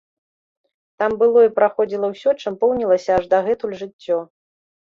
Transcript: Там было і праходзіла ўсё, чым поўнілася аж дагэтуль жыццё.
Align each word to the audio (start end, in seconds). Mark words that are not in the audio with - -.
Там 1.03 1.11
было 1.21 1.43
і 1.45 1.51
праходзіла 1.59 2.09
ўсё, 2.13 2.29
чым 2.41 2.57
поўнілася 2.65 3.11
аж 3.21 3.31
дагэтуль 3.37 3.79
жыццё. 3.83 4.17